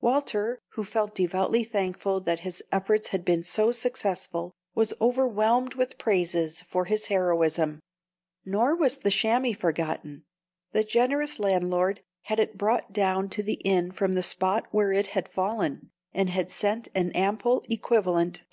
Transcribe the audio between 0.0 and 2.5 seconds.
Walter, who felt devoutly thankful that